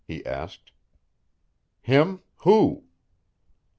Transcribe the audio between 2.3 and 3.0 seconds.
Who?"